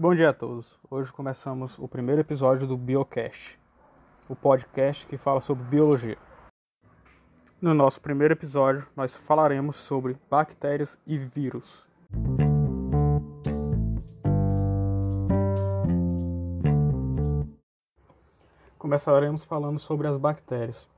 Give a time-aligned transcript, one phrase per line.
[0.00, 0.78] Bom dia a todos.
[0.88, 3.58] Hoje começamos o primeiro episódio do Biocast,
[4.28, 6.16] o podcast que fala sobre biologia.
[7.60, 11.84] No nosso primeiro episódio, nós falaremos sobre bactérias e vírus.
[18.78, 20.88] Começaremos falando sobre as bactérias.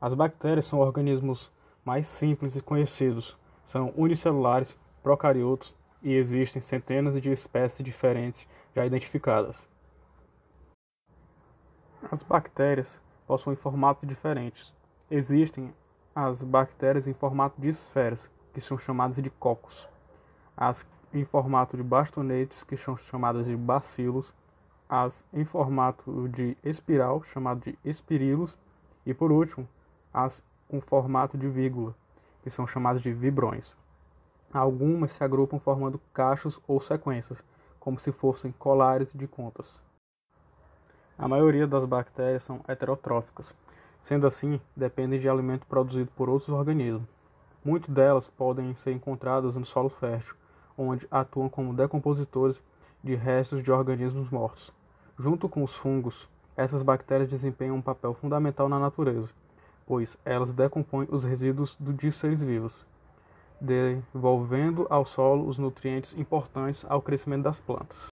[0.00, 1.52] As bactérias são organismos
[1.84, 3.38] mais simples e conhecidos.
[3.62, 5.72] São unicelulares, procariotos
[6.02, 9.68] e existem centenas de espécies diferentes já identificadas.
[12.10, 14.74] As bactérias possuem formatos diferentes.
[15.10, 15.72] Existem
[16.14, 19.88] as bactérias em formato de esferas, que são chamadas de cocos.
[20.56, 24.34] As em formato de bastonetes, que são chamadas de bacilos.
[24.88, 28.58] As em formato de espiral, chamado de espirilos.
[29.04, 29.68] E por último,
[30.12, 31.94] as com formato de vírgula,
[32.42, 33.76] que são chamadas de vibrões.
[34.52, 37.40] Algumas se agrupam formando cachos ou sequências,
[37.78, 39.80] como se fossem colares de contas.
[41.16, 43.54] A maioria das bactérias são heterotróficas,
[44.02, 47.08] sendo assim, dependem de alimento produzido por outros organismos.
[47.64, 50.34] Muitas delas podem ser encontradas no solo fértil,
[50.76, 52.60] onde atuam como decompositores
[53.04, 54.72] de restos de organismos mortos.
[55.16, 59.30] Junto com os fungos, essas bactérias desempenham um papel fundamental na natureza,
[59.86, 62.84] pois elas decompõem os resíduos de seres vivos
[63.60, 68.06] devolvendo ao solo os nutrientes importantes ao crescimento das plantas.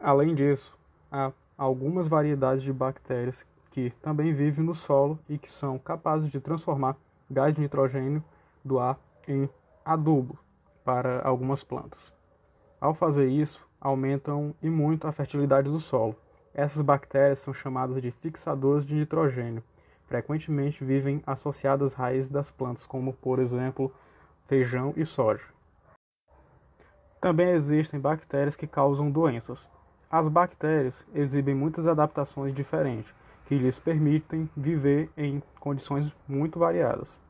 [0.00, 0.76] Além disso,
[1.10, 6.40] há algumas variedades de bactérias que também vivem no solo e que são capazes de
[6.40, 6.96] transformar
[7.30, 8.22] gás de nitrogênio
[8.64, 9.48] do ar em
[9.84, 10.38] adubo
[10.84, 12.12] para algumas plantas.
[12.80, 16.16] Ao fazer isso, aumentam e muito a fertilidade do solo.
[16.54, 19.62] Essas bactérias são chamadas de fixadores de nitrogênio.
[20.06, 23.92] Frequentemente vivem associadas às raízes das plantas, como por exemplo
[24.48, 25.44] feijão e soja.
[27.20, 29.68] Também existem bactérias que causam doenças.
[30.10, 33.14] As bactérias exibem muitas adaptações diferentes
[33.44, 37.20] que lhes permitem viver em condições muito variadas.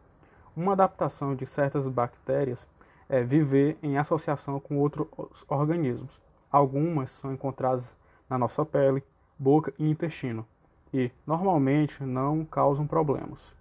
[0.56, 2.68] Uma adaptação de certas bactérias
[3.08, 5.08] é viver em associação com outros
[5.48, 6.20] organismos.
[6.50, 7.96] Algumas são encontradas
[8.30, 9.02] na nossa pele,
[9.38, 10.46] boca e intestino
[10.92, 13.54] e normalmente não causam problemas.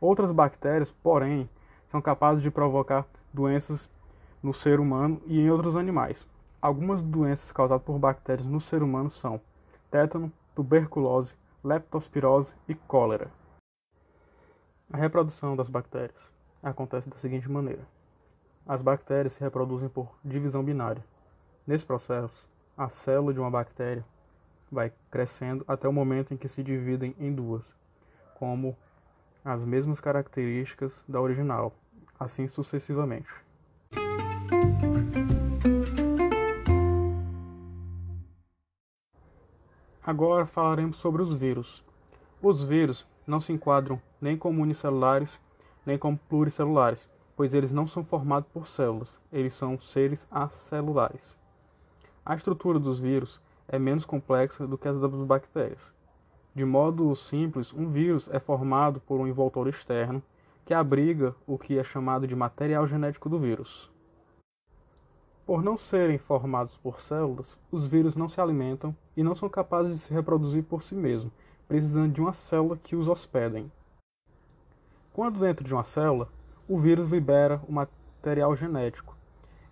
[0.00, 1.48] Outras bactérias, porém,
[1.90, 3.88] são capazes de provocar doenças
[4.42, 6.26] no ser humano e em outros animais.
[6.60, 9.40] Algumas doenças causadas por bactérias no ser humano são
[9.90, 13.30] tétano, tuberculose, leptospirose e cólera.
[14.90, 16.32] A reprodução das bactérias
[16.62, 17.86] acontece da seguinte maneira:
[18.66, 21.04] as bactérias se reproduzem por divisão binária.
[21.66, 24.04] Nesse processo, a célula de uma bactéria
[24.70, 27.74] vai crescendo até o momento em que se dividem em duas,
[28.34, 28.76] como
[29.52, 31.72] as mesmas características da original,
[32.20, 33.28] assim sucessivamente.
[40.02, 41.84] Agora falaremos sobre os vírus.
[42.42, 45.40] Os vírus não se enquadram nem como unicelulares
[45.88, 51.38] nem como pluricelulares, pois eles não são formados por células, eles são seres acelulares.
[52.22, 55.97] A estrutura dos vírus é menos complexa do que as das bactérias.
[56.58, 60.20] De modo simples, um vírus é formado por um envoltório externo
[60.66, 63.88] que abriga o que é chamado de material genético do vírus.
[65.46, 69.92] Por não serem formados por células, os vírus não se alimentam e não são capazes
[69.92, 71.32] de se reproduzir por si mesmos,
[71.68, 73.70] precisando de uma célula que os hospedem.
[75.12, 76.28] Quando dentro de uma célula,
[76.68, 79.16] o vírus libera o material genético.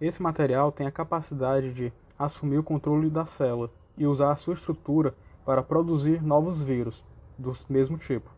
[0.00, 4.54] Esse material tem a capacidade de assumir o controle da célula e usar a sua
[4.54, 5.12] estrutura
[5.46, 7.04] para produzir novos vírus
[7.38, 8.28] do mesmo tipo.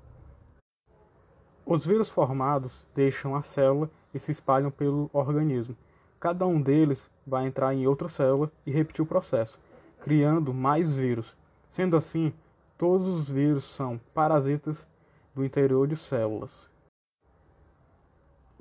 [1.64, 5.74] Os vírus formados deixam a célula e se espalham pelo organismo.
[6.20, 9.58] Cada um deles vai entrar em outra célula e repetir o processo,
[10.02, 11.34] criando mais vírus.
[11.66, 12.32] Sendo assim,
[12.76, 14.86] todos os vírus são parasitas
[15.34, 16.70] do interior de células.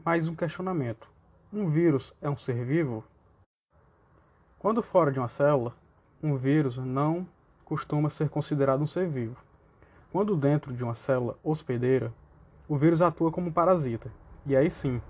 [0.06, 1.10] Mais um questionamento:
[1.52, 3.04] um vírus é um ser vivo?
[4.58, 5.76] Quando fora de uma célula,
[6.24, 7.28] um vírus não
[7.68, 9.36] costuma ser considerado um ser vivo.
[10.10, 12.14] Quando dentro de uma célula hospedeira,
[12.66, 14.10] o vírus atua como parasita,
[14.46, 15.02] e aí sim,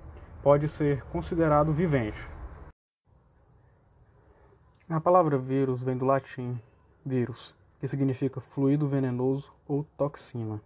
[0.41, 2.27] pode ser considerado vivente.
[4.89, 6.59] A palavra vírus vem do latim
[7.05, 10.59] vírus, que significa fluido venenoso ou toxina.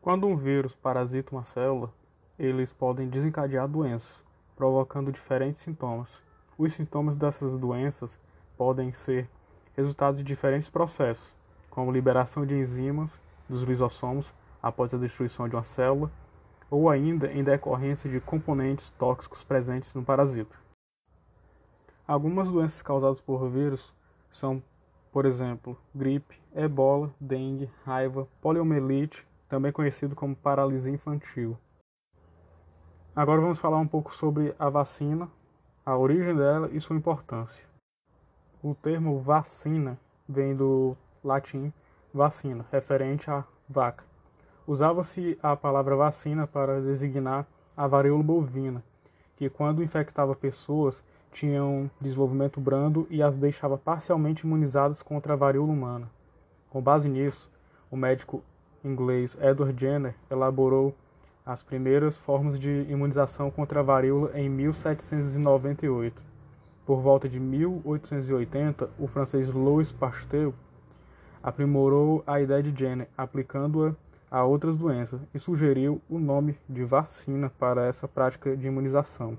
[0.00, 1.92] Quando um vírus parasita uma célula,
[2.36, 4.24] eles podem desencadear doenças,
[4.56, 6.20] provocando diferentes sintomas.
[6.58, 8.18] Os sintomas dessas doenças
[8.56, 9.30] podem ser
[9.76, 11.34] resultado de diferentes processos,
[11.70, 16.10] como liberação de enzimas dos lisossomos após a destruição de uma célula,
[16.70, 20.56] ou ainda em decorrência de componentes tóxicos presentes no parasita.
[22.06, 23.94] Algumas doenças causadas por vírus
[24.30, 24.62] são,
[25.12, 31.58] por exemplo, gripe, ebola, dengue, raiva, poliomielite, também conhecido como paralisia infantil.
[33.14, 35.28] Agora vamos falar um pouco sobre a vacina,
[35.84, 37.71] a origem dela e sua importância.
[38.64, 39.98] O termo vacina
[40.28, 41.72] vem do latim
[42.14, 44.04] vacina, referente à vaca.
[44.64, 47.44] Usava-se a palavra vacina para designar
[47.76, 48.84] a varíola bovina,
[49.36, 55.72] que quando infectava pessoas tinham desenvolvimento brando e as deixava parcialmente imunizadas contra a varíola
[55.72, 56.08] humana.
[56.70, 57.50] Com base nisso,
[57.90, 58.44] o médico
[58.84, 60.94] inglês Edward Jenner elaborou
[61.44, 66.31] as primeiras formas de imunização contra a varíola em 1798.
[66.84, 70.52] Por volta de 1880, o francês Louis Pasteur
[71.40, 73.94] aprimorou a ideia de Jenner, aplicando-a
[74.28, 79.38] a outras doenças, e sugeriu o nome de vacina para essa prática de imunização.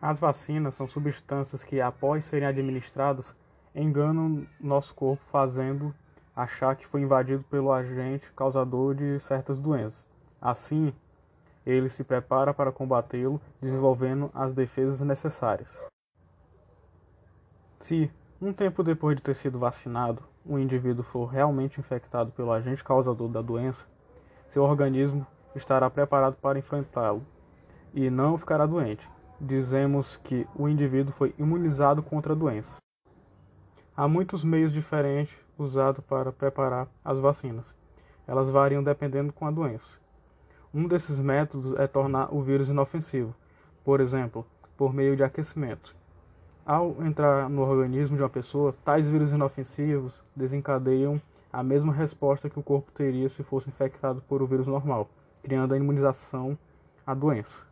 [0.00, 3.36] As vacinas são substâncias que, após serem administradas,
[3.74, 5.94] enganam nosso corpo, fazendo
[6.34, 10.08] achar que foi invadido pelo agente causador de certas doenças.
[10.40, 10.92] Assim,
[11.70, 15.84] ele se prepara para combatê-lo, desenvolvendo as defesas necessárias.
[17.78, 18.10] Se,
[18.40, 23.28] um tempo depois de ter sido vacinado, o indivíduo for realmente infectado pelo agente causador
[23.28, 23.86] da doença,
[24.46, 27.22] seu organismo estará preparado para enfrentá-lo
[27.92, 29.08] e não ficará doente.
[29.38, 32.78] Dizemos que o indivíduo foi imunizado contra a doença.
[33.94, 37.74] Há muitos meios diferentes usados para preparar as vacinas.
[38.26, 39.98] Elas variam dependendo com a doença.
[40.72, 43.34] Um desses métodos é tornar o vírus inofensivo,
[43.84, 45.96] por exemplo, por meio de aquecimento.
[46.64, 51.20] Ao entrar no organismo de uma pessoa, tais vírus inofensivos desencadeiam
[51.52, 55.08] a mesma resposta que o corpo teria se fosse infectado por o vírus normal,
[55.42, 56.58] criando a imunização
[57.06, 57.62] à doença.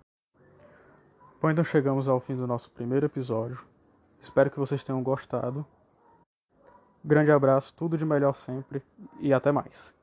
[1.40, 3.60] Bom, então chegamos ao fim do nosso primeiro episódio.
[4.20, 5.66] Espero que vocês tenham gostado
[7.06, 8.82] Grande abraço, tudo de melhor sempre
[9.20, 9.94] e até mais.